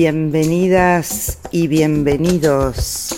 [0.00, 3.16] Bienvenidas y bienvenidos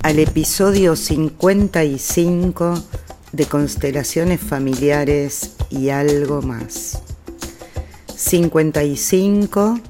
[0.00, 2.84] al episodio 55
[3.32, 7.02] de Constelaciones Familiares y algo más.
[8.14, 9.80] 55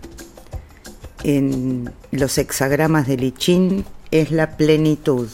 [1.25, 5.29] en los hexagramas de Lichín es la plenitud.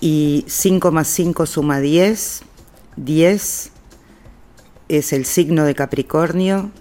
[0.00, 2.42] Y 5 más 5 suma 10,
[2.96, 3.70] 10
[4.88, 6.72] es el signo de Capricornio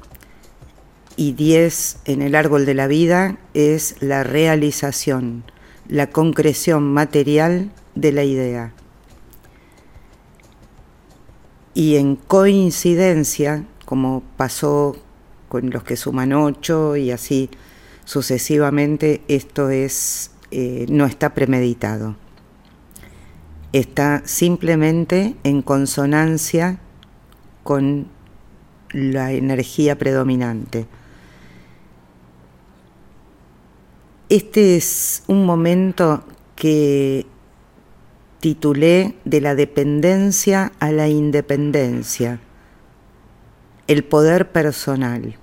[1.18, 5.44] y 10 en el árbol de la vida es la realización,
[5.88, 8.74] la concreción material de la idea.
[11.74, 14.96] Y en coincidencia, como pasó
[15.50, 17.50] con los que suman 8 y así
[18.06, 22.16] sucesivamente, esto es, eh, no está premeditado.
[23.74, 26.80] Está simplemente en consonancia
[27.64, 28.08] con
[28.92, 30.88] la energía predominante.
[34.30, 36.24] Este es un momento
[36.56, 37.28] que
[38.40, 42.40] titulé de la dependencia a la independencia,
[43.86, 45.36] el poder personal.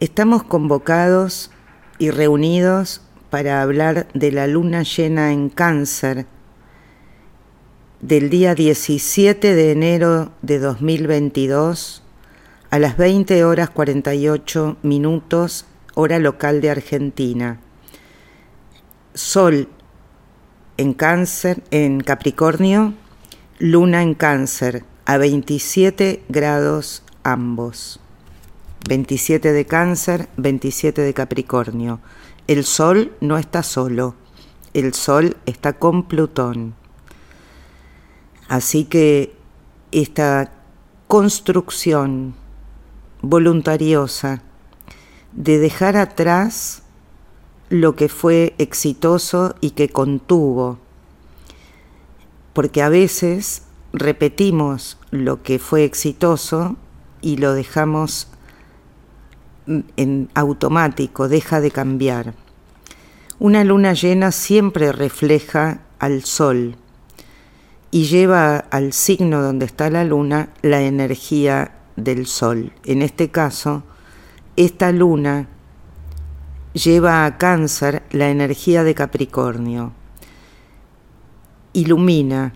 [0.00, 1.50] Estamos convocados
[1.98, 6.24] y reunidos para hablar de la luna llena en cáncer
[8.00, 12.02] del día 17 de enero de 2022
[12.70, 17.60] a las 20 horas 48 minutos hora local de Argentina.
[19.14, 19.68] Sol
[20.76, 22.94] en cáncer, en Capricornio,
[23.58, 28.00] luna en cáncer, a 27 grados ambos.
[28.88, 32.00] 27 de cáncer, 27 de Capricornio.
[32.46, 34.14] El Sol no está solo,
[34.74, 36.74] el Sol está con Plutón.
[38.48, 39.34] Así que
[39.92, 40.52] esta
[41.06, 42.34] construcción
[43.22, 44.42] voluntariosa
[45.34, 46.82] de dejar atrás
[47.68, 50.78] lo que fue exitoso y que contuvo,
[52.52, 53.62] porque a veces
[53.92, 56.76] repetimos lo que fue exitoso
[57.20, 58.28] y lo dejamos
[59.96, 62.34] en automático, deja de cambiar.
[63.38, 66.76] Una luna llena siempre refleja al sol
[67.90, 72.72] y lleva al signo donde está la luna la energía del sol.
[72.84, 73.84] En este caso,
[74.56, 75.48] esta luna
[76.74, 79.92] lleva a cáncer la energía de Capricornio.
[81.72, 82.52] Ilumina,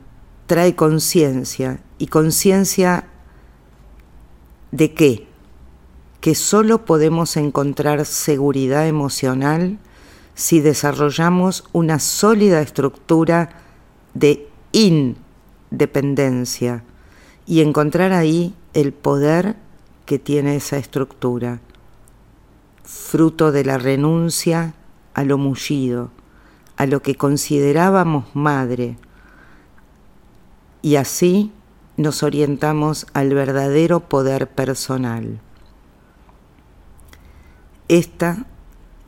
[0.47, 1.81] trae conciencia.
[1.98, 3.09] ¿Y conciencia
[4.70, 5.26] de qué?
[6.20, 9.78] Que solo podemos encontrar seguridad emocional
[10.34, 13.62] si desarrollamos una sólida estructura
[14.15, 16.84] de independencia
[17.44, 19.56] y encontrar ahí el poder
[20.06, 21.60] que tiene esa estructura
[22.88, 24.72] fruto de la renuncia
[25.12, 26.10] a lo mullido,
[26.78, 28.97] a lo que considerábamos madre,
[30.81, 31.53] y así
[31.98, 35.38] nos orientamos al verdadero poder personal.
[37.88, 38.47] Esta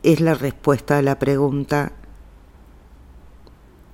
[0.03, 1.91] es la respuesta a la pregunta,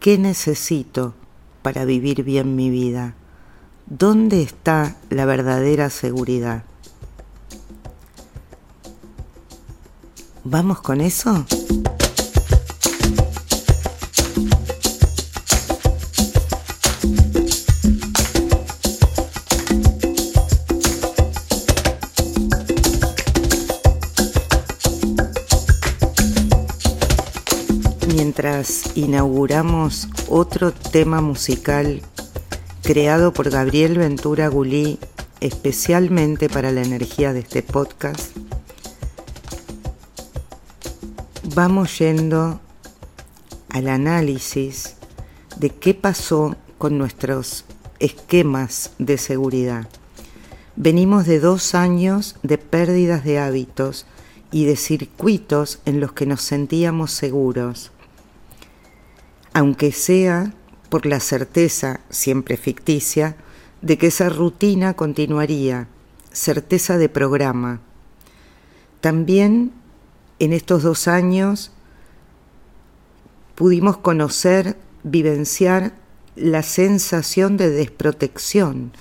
[0.01, 1.13] ¿qué necesito
[1.61, 3.15] para vivir bien mi vida?
[3.85, 6.63] ¿Dónde está la verdadera seguridad?
[10.49, 11.45] ¿Vamos con eso?
[28.07, 32.01] Mientras inauguramos otro tema musical
[32.83, 34.97] creado por Gabriel Ventura Gulí
[35.41, 38.36] especialmente para la energía de este podcast,
[41.55, 42.59] vamos yendo
[43.69, 44.95] al análisis
[45.57, 47.65] de qué pasó con nuestros
[47.99, 49.87] esquemas de seguridad.
[50.75, 54.05] Venimos de dos años de pérdidas de hábitos
[54.51, 57.91] y de circuitos en los que nos sentíamos seguros,
[59.53, 60.53] aunque sea
[60.89, 63.37] por la certeza, siempre ficticia,
[63.81, 65.87] de que esa rutina continuaría,
[66.31, 67.79] certeza de programa.
[69.01, 69.71] También
[70.39, 71.71] en estos dos años
[73.55, 75.93] pudimos conocer, vivenciar
[76.35, 78.91] la sensación de desprotección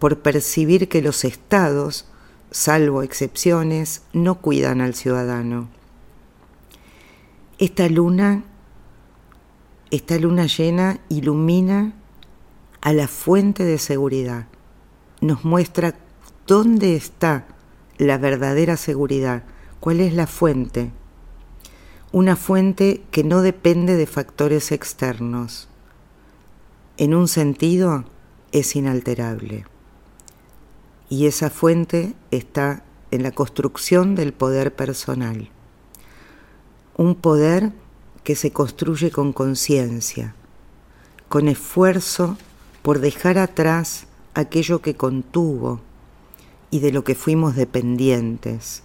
[0.00, 2.06] por percibir que los estados,
[2.50, 5.68] salvo excepciones, no cuidan al ciudadano.
[7.58, 8.42] Esta luna,
[9.92, 11.94] esta luna llena ilumina
[12.80, 14.46] a la fuente de seguridad,
[15.20, 15.94] nos muestra
[16.48, 17.46] dónde está
[17.96, 19.44] la verdadera seguridad
[19.84, 20.92] ¿Cuál es la fuente?
[22.10, 25.68] Una fuente que no depende de factores externos.
[26.96, 28.06] En un sentido,
[28.50, 29.66] es inalterable.
[31.10, 35.50] Y esa fuente está en la construcción del poder personal.
[36.96, 37.74] Un poder
[38.22, 40.34] que se construye con conciencia,
[41.28, 42.38] con esfuerzo
[42.80, 45.82] por dejar atrás aquello que contuvo
[46.70, 48.82] y de lo que fuimos dependientes.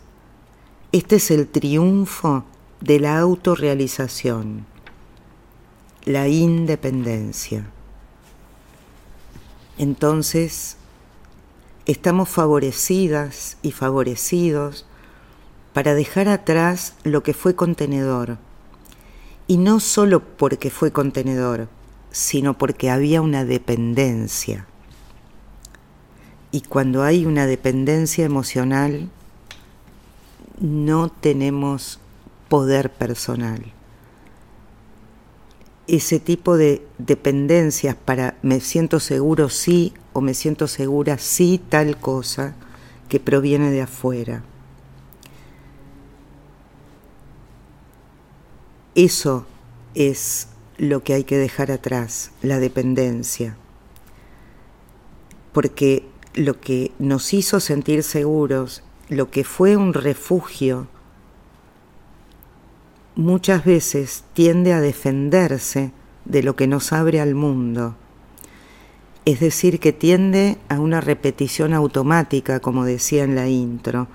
[0.92, 2.46] Este es el triunfo
[2.82, 4.66] de la autorrealización,
[6.04, 7.70] la independencia.
[9.78, 10.78] Entonces,
[11.86, 14.88] estamos favorecidas y favorecidos
[15.74, 18.40] para dejar atrás lo que fue contenedor.
[19.46, 21.68] Y no solo porque fue contenedor,
[22.10, 24.66] sino porque había una dependencia.
[26.52, 29.12] Y cuando hay una dependencia emocional,
[30.60, 32.00] no tenemos
[32.50, 33.72] poder personal.
[35.88, 41.98] Ese tipo de dependencias para me siento seguro sí o me siento segura sí tal
[41.98, 42.56] cosa
[43.08, 44.44] que proviene de afuera.
[48.96, 49.46] Eso
[49.96, 53.58] es lo que hay que dejar atrás, la dependencia.
[55.54, 56.06] Porque
[56.36, 60.88] lo que nos hizo sentir seguros, lo que fue un refugio,
[63.16, 65.92] muchas veces tiende a defenderse
[66.26, 67.96] de lo que nos abre al mundo.
[69.26, 74.08] Es decir, que tiende a una repetición automática, como decía en la intro,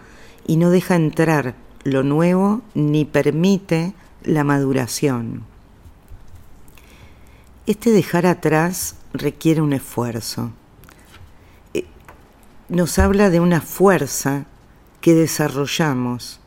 [0.47, 3.93] y no deja entrar lo nuevo ni permite
[4.23, 5.43] la maduración.
[7.67, 10.53] Este dejar atrás requiere un esfuerzo
[12.69, 14.47] nos habla de una fuerza
[15.05, 16.41] que desarrollamos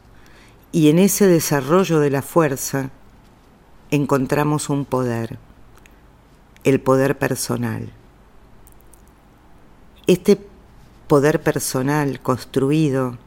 [0.71, 2.89] y en ese desarrollo de la fuerza
[3.91, 5.37] encontramos un poder,
[6.63, 7.91] el poder personal.
[10.07, 10.43] Este
[11.05, 13.19] poder personal construido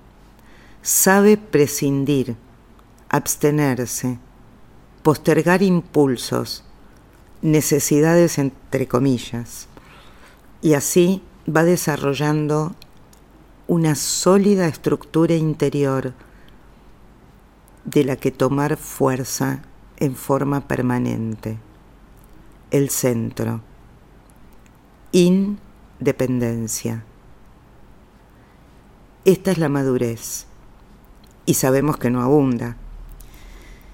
[0.82, 2.34] sabe prescindir,
[3.08, 4.18] abstenerse,
[5.04, 6.64] postergar impulsos,
[7.40, 9.68] necesidades entre comillas,
[10.60, 12.74] y así va desarrollando
[13.70, 16.12] una sólida estructura interior
[17.84, 19.62] de la que tomar fuerza
[19.98, 21.56] en forma permanente.
[22.72, 23.60] El centro.
[25.12, 27.04] Independencia.
[29.24, 30.46] Esta es la madurez
[31.46, 32.76] y sabemos que no abunda.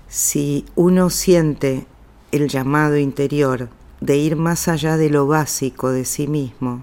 [0.08, 1.87] Si uno siente
[2.32, 3.69] el llamado interior
[4.00, 6.82] de ir más allá de lo básico de sí mismo,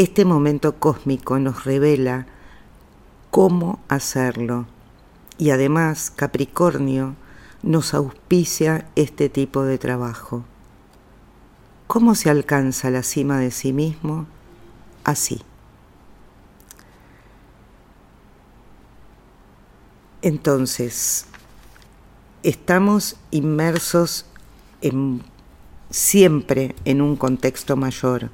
[0.00, 2.24] este momento cósmico nos revela
[3.30, 4.64] cómo hacerlo
[5.36, 7.16] y además Capricornio
[7.62, 10.42] nos auspicia este tipo de trabajo.
[11.86, 14.24] ¿Cómo se alcanza la cima de sí mismo?
[15.04, 15.42] Así.
[20.22, 21.26] Entonces,
[22.42, 24.24] estamos inmersos
[25.90, 28.30] siempre en un contexto mayor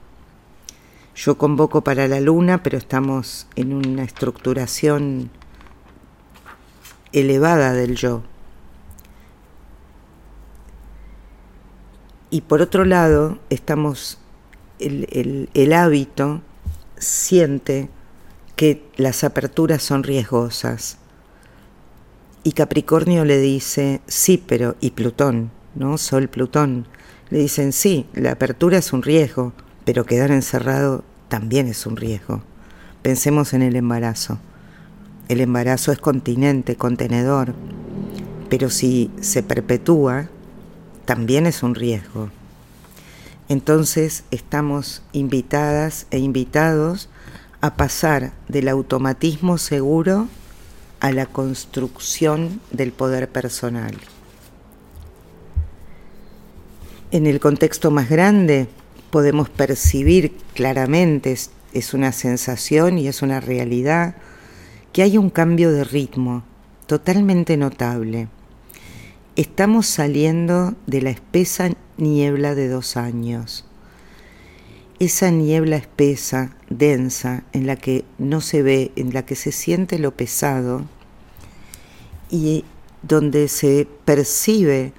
[1.17, 5.31] yo convoco para la luna, pero estamos en una estructuración
[7.13, 8.23] elevada del yo.
[12.29, 14.19] Y por otro lado, estamos,
[14.79, 16.43] el, el hábito
[16.99, 17.89] siente
[18.55, 20.99] que las aperturas son riesgosas.
[22.45, 25.97] Y Capricornio le dice, sí, pero, y Plutón, ¿no?
[25.97, 26.87] Sol Plutón,
[27.31, 29.53] le dicen, sí, la apertura es un riesgo,
[29.87, 32.43] pero quedar encerrado también es un riesgo.
[33.03, 34.39] Pensemos en el embarazo.
[35.29, 37.55] El embarazo es continente, contenedor,
[38.51, 40.27] pero si se perpetúa,
[41.05, 42.31] también es un riesgo.
[43.49, 47.09] Entonces estamos invitadas e invitados
[47.61, 50.27] a pasar del automatismo seguro
[50.99, 53.97] a la construcción del poder personal.
[57.13, 58.69] En el contexto más grande,
[59.17, 61.35] podemos percibir claramente,
[61.73, 64.15] es, una sensación y es una realidad,
[64.93, 66.45] que hay un cambio de ritmo
[66.87, 68.29] totalmente notable.
[69.35, 73.65] Estamos saliendo de la espesa niebla de dos años.
[74.99, 79.99] Esa niebla espesa, densa, en la que no se ve, en la que se siente
[79.99, 80.85] lo pesado
[82.29, 82.67] y
[83.01, 84.93] donde se percibe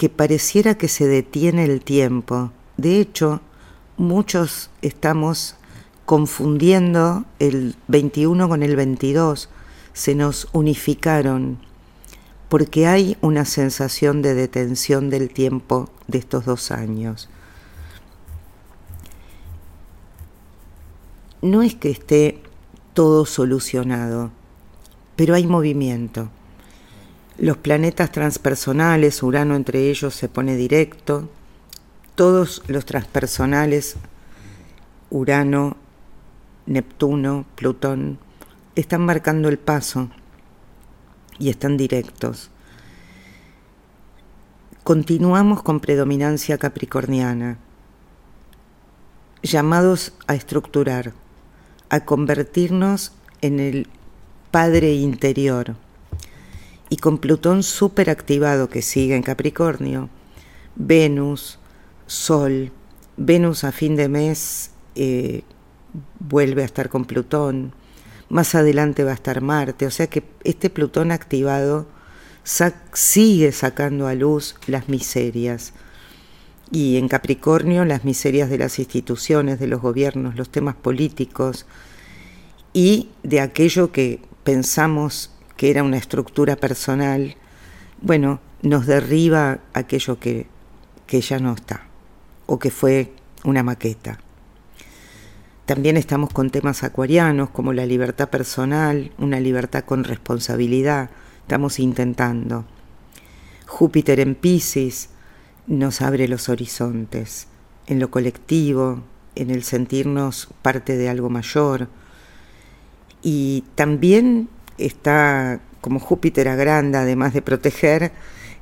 [0.00, 2.52] que pareciera que se detiene el tiempo.
[2.78, 3.42] De hecho,
[3.98, 5.56] muchos estamos
[6.06, 9.50] confundiendo el 21 con el 22.
[9.92, 11.58] se nos unificaron,
[12.48, 17.28] porque hay una sensación de detención del tiempo de estos dos años.
[21.42, 22.42] No es que esté
[22.94, 24.30] todo solucionado,
[25.14, 26.30] pero hay movimiento.
[27.40, 31.30] Los planetas transpersonales, Urano entre ellos se pone directo,
[32.14, 33.96] todos los transpersonales,
[35.08, 35.78] Urano,
[36.66, 38.18] Neptuno, Plutón,
[38.74, 40.10] están marcando el paso
[41.38, 42.50] y están directos.
[44.84, 47.56] Continuamos con predominancia capricorniana,
[49.42, 51.14] llamados a estructurar,
[51.88, 53.88] a convertirnos en el
[54.50, 55.76] Padre interior.
[56.90, 60.10] Y con Plutón súper activado que sigue en Capricornio,
[60.76, 61.58] Venus,
[62.06, 62.72] Sol,
[63.16, 65.42] Venus a fin de mes eh,
[66.18, 67.72] vuelve a estar con Plutón,
[68.28, 71.86] más adelante va a estar Marte, o sea que este Plutón activado
[72.92, 75.72] sigue sacando a luz las miserias.
[76.72, 81.66] Y en Capricornio las miserias de las instituciones, de los gobiernos, los temas políticos
[82.72, 85.29] y de aquello que pensamos
[85.60, 87.36] que era una estructura personal,
[88.00, 90.46] bueno, nos derriba aquello que,
[91.06, 91.82] que ya no está
[92.46, 93.12] o que fue
[93.44, 94.20] una maqueta.
[95.66, 101.10] También estamos con temas acuarianos como la libertad personal, una libertad con responsabilidad.
[101.42, 102.64] Estamos intentando.
[103.66, 105.10] Júpiter en Pisces
[105.66, 107.48] nos abre los horizontes,
[107.86, 109.02] en lo colectivo,
[109.34, 111.88] en el sentirnos parte de algo mayor.
[113.22, 114.48] Y también
[114.86, 118.12] está, como Júpiter agranda, además de proteger,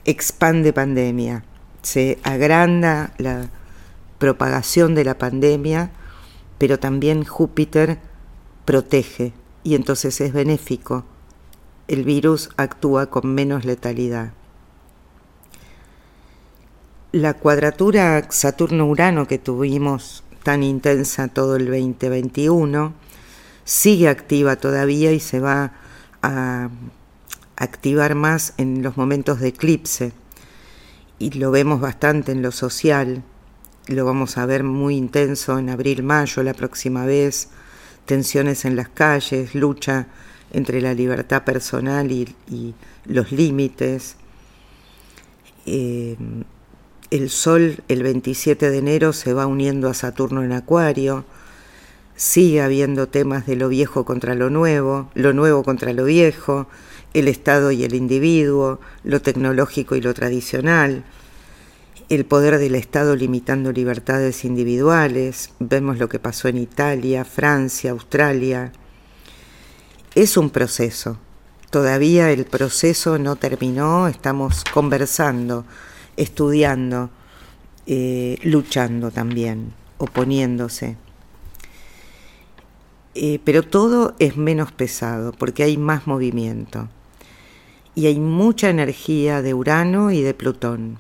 [0.05, 1.45] expande pandemia.
[1.83, 3.49] Se agranda la
[4.19, 5.91] propagación de la pandemia
[6.59, 7.99] pero también Júpiter
[8.65, 9.33] protege
[9.63, 11.05] y entonces es benéfico.
[11.87, 14.33] El virus actúa con menos letalidad.
[17.13, 22.93] La cuadratura Saturno-Urano que tuvimos tan intensa todo el 2021
[23.65, 25.73] sigue activa todavía y se va
[26.23, 26.71] a
[27.57, 30.13] activar más en los momentos de eclipse.
[31.19, 33.25] Y lo vemos bastante en lo social,
[33.89, 37.49] lo vamos a ver muy intenso en abril-mayo la próxima vez,
[38.05, 40.07] tensiones en las calles, lucha
[40.53, 44.17] entre la libertad personal y, los límites.
[45.67, 46.17] Eh,
[47.11, 51.25] el Sol el 27 de enero se va uniendo a Saturno en Acuario,
[52.19, 56.69] sigue habiendo temas de lo viejo contra lo nuevo, lo nuevo contra lo viejo,
[57.15, 61.05] el Estado y el individuo, lo tecnológico y lo tradicional
[62.09, 68.73] el poder del Estado limitando libertades individuales, vemos lo que pasó en Italia, Francia, Australia.
[70.15, 71.19] Es un proceso,
[71.71, 75.67] todavía el proceso no terminó, estamos conversando,
[76.17, 77.11] estudiando,
[77.87, 80.97] eh, luchando también, oponiéndose.
[83.15, 86.88] Eh, pero todo es menos pesado porque hay más movimiento
[87.95, 90.99] y hay mucha energía de Urano y de Plutón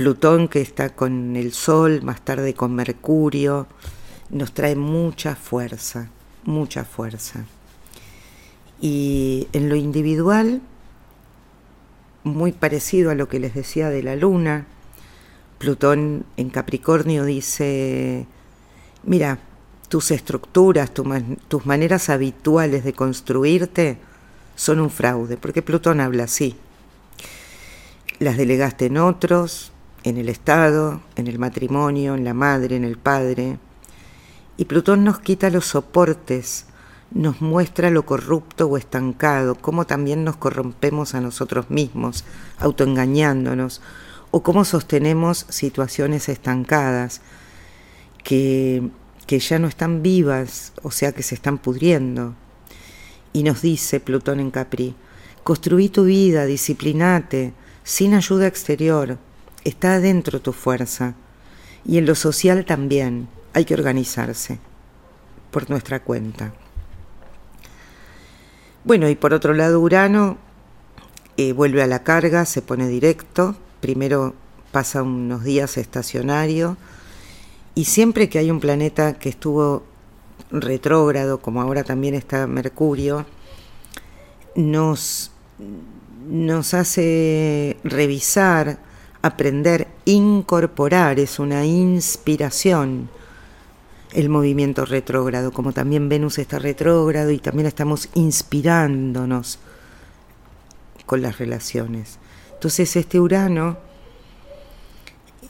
[0.00, 3.66] Plutón que está con el Sol, más tarde con Mercurio,
[4.30, 6.08] nos trae mucha fuerza,
[6.44, 7.44] mucha fuerza.
[8.80, 10.62] Y en lo individual,
[12.24, 14.66] muy parecido a lo que les decía de la Luna,
[15.58, 18.26] Plutón en Capricornio dice,
[19.02, 19.38] mira,
[19.90, 23.98] tus estructuras, tus maneras habituales de construirte
[24.54, 26.56] son un fraude, porque Plutón habla así.
[28.20, 29.72] Las delegaste en otros,
[30.04, 33.58] en el Estado, en el matrimonio, en la madre, en el padre.
[34.56, 36.66] Y Plutón nos quita los soportes,
[37.10, 42.24] nos muestra lo corrupto o estancado, cómo también nos corrompemos a nosotros mismos,
[42.60, 43.82] autoengañándonos,
[44.30, 47.22] o cómo sostenemos situaciones estancadas
[48.22, 48.88] que,
[49.26, 52.34] que ya no están vivas, o sea que se están pudriendo.
[53.32, 54.94] Y nos dice Plutón en Capri,
[55.44, 57.52] construí tu vida, disciplinate,
[57.84, 59.18] sin ayuda exterior,
[59.64, 61.14] está adentro tu fuerza.
[61.84, 64.58] Y en lo social también hay que organizarse
[65.50, 66.52] por nuestra cuenta.
[68.84, 70.38] Bueno, y por otro lado Urano
[71.36, 74.34] eh, vuelve a la carga, se pone directo, primero
[74.72, 76.76] pasa unos días estacionario
[77.80, 79.84] y siempre que hay un planeta que estuvo
[80.50, 83.24] retrógrado, como ahora también está Mercurio,
[84.54, 85.30] nos,
[86.28, 88.80] nos hace revisar
[89.22, 93.08] aprender, incorporar, es una inspiración.
[94.12, 99.58] el movimiento retrógrado, como también Venus está retrógrado y también estamos inspirándonos
[101.06, 102.18] con las relaciones.
[102.52, 103.78] Entonces este Urano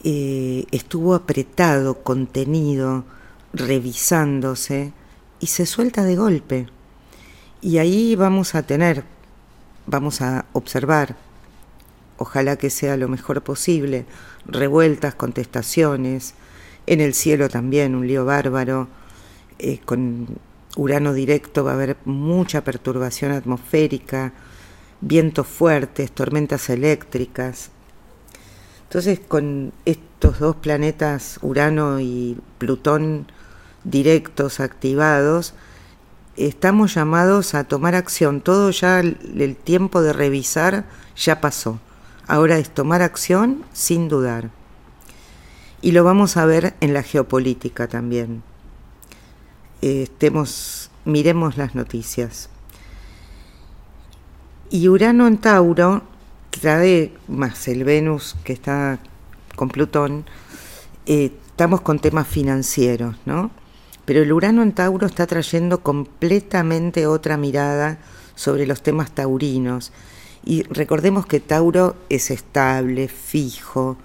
[0.05, 3.05] eh, estuvo apretado, contenido,
[3.53, 4.93] revisándose
[5.41, 6.67] y se suelta de golpe.
[7.61, 9.05] Y ahí vamos a tener,
[9.87, 11.17] vamos a observar,
[12.17, 14.07] ojalá que sea lo mejor posible,
[14.47, 16.35] revueltas, contestaciones,
[16.87, 18.89] en el cielo también un lío bárbaro,
[19.59, 20.39] eh, con
[20.77, 24.33] Urano directo va a haber mucha perturbación atmosférica,
[25.01, 27.71] vientos fuertes, tormentas eléctricas.
[28.91, 33.29] Entonces con estos dos planetas, Urano y Plutón,
[33.85, 35.55] directos, activados,
[36.37, 38.41] estamos llamados a tomar acción.
[38.41, 41.79] Todo ya el tiempo de revisar ya pasó.
[42.27, 44.51] Ahora es tomar acción sin dudar.
[45.83, 48.43] Y lo vamos a ver en la geopolítica también.
[49.83, 52.51] Estemos, miremos las noticias.
[54.69, 56.03] Y Urano en Tauro
[56.51, 58.99] trae más el Venus que está
[59.57, 60.25] con Plutón,
[61.07, 63.51] eh, estamos con temas financieros, ¿no?
[64.05, 67.99] Pero el Urano en Tauro está trayendo completamente otra mirada
[68.35, 69.93] sobre los temas taurinos.
[70.45, 73.99] Y recordemos que Tauro es estable, fijo,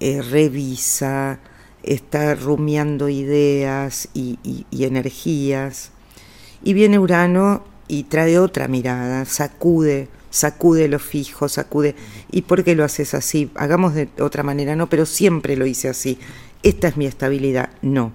[0.00, 1.38] eh, revisa,
[1.82, 5.92] está rumiando ideas y, energías.
[6.62, 11.94] Y viene Urano y trae otra mirada, sacude, sacude lo fijo, sacude.
[12.30, 13.50] ¿Y por qué lo haces así?
[13.54, 16.18] Hagamos de otra manera, no, pero siempre lo hice así.
[16.62, 18.12] Esta es mi estabilidad, no.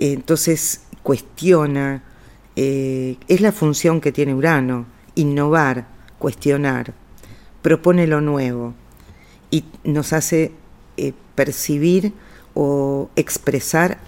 [0.00, 2.02] Entonces cuestiona,
[2.56, 5.86] eh, es la función que tiene Urano, innovar,
[6.18, 6.94] cuestionar,
[7.60, 8.74] propone lo nuevo
[9.50, 10.52] y nos hace
[10.96, 12.12] eh, percibir
[12.54, 13.98] o expresar,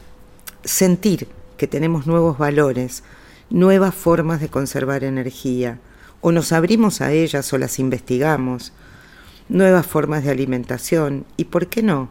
[0.65, 3.03] sentir que tenemos nuevos valores,
[3.51, 5.79] nuevas formas de conservar energía,
[6.27, 8.73] o nos abrimos a ellas o las investigamos,
[9.51, 12.09] nuevas formas de alimentación y, ¿por qué no?,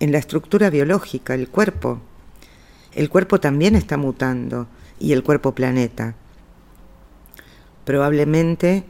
[0.00, 2.00] en la estructura biológica, el cuerpo.
[2.92, 4.66] El cuerpo también está mutando
[4.98, 6.16] y el cuerpo planeta.
[7.84, 8.82] Probablemente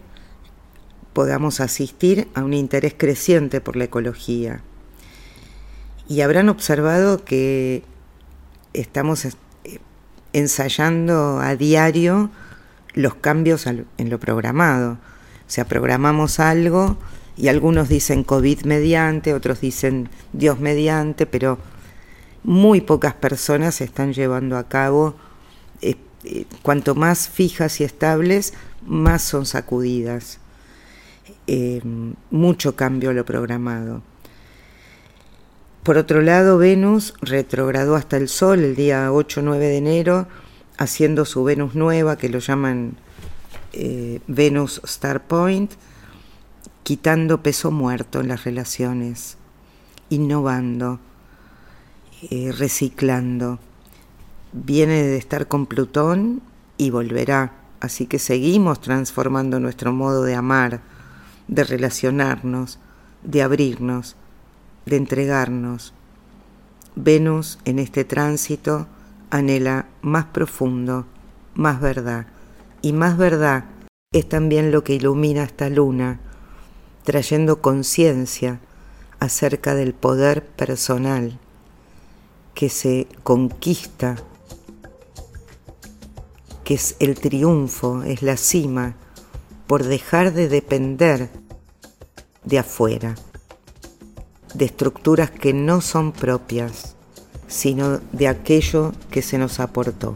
[1.13, 4.63] podamos asistir a un interés creciente por la ecología.
[6.09, 7.83] Y habrán observado que
[8.73, 9.33] estamos eh,
[10.33, 12.31] ensayando a diario
[12.97, 14.93] los cambios en lo programado.
[14.95, 16.99] O sea, programamos algo
[17.37, 21.59] y algunos dicen COVID mediante, otros dicen Dios mediante, pero
[22.43, 25.15] muy pocas personas están llevando a cabo,
[25.83, 28.55] eh, eh, cuanto más fijas y estables,
[28.85, 30.41] más son sacudidas.
[31.47, 31.83] Eh,
[32.31, 34.03] mucho cambio lo programado.
[35.83, 40.27] Por otro lado, Venus retrogradó hasta el Sol el día 8-9 de enero,
[40.79, 42.97] haciendo su Venus nueva, que lo llaman
[43.73, 45.73] eh, Venus Star Point,
[46.83, 49.39] quitando peso muerto en las relaciones,
[50.11, 51.01] innovando,
[52.31, 53.59] eh, reciclando.
[54.53, 56.43] Viene de estar con Plutón
[56.79, 60.81] y volverá, así que seguimos transformando nuestro modo de amar
[61.49, 62.79] de relacionarnos,
[63.23, 64.17] de abrirnos,
[64.85, 65.93] de entregarnos.
[66.95, 68.87] Venus en este tránsito
[69.31, 71.07] anhela más profundo,
[71.55, 72.27] más verdad,
[72.83, 73.65] y más verdad
[74.13, 76.21] es también lo que ilumina esta luna,
[77.05, 78.61] trayendo conciencia
[79.21, 81.39] acerca del poder personal
[82.55, 84.17] que se conquista,
[86.65, 88.95] que es el triunfo, es la cima
[89.67, 91.29] por dejar de depender
[92.45, 93.17] de afuera,
[94.55, 96.86] de estructuras que no son propias,
[97.57, 100.15] sino de aquello que se nos aportó.